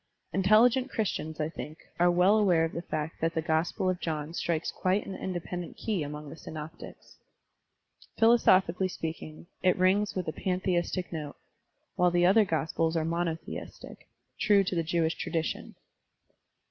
[0.33, 4.33] Intelligent Christians, I think, are well aware of the fact that the Gospel of John
[4.33, 7.17] strikes quite an indepei:ident key among the Synoptics.
[8.17, 11.35] Philosophically speaking, it rings with a pantheistic note,
[11.97, 14.07] while the other gospels are monotheistic,
[14.39, 15.75] true to the Jewish tradition.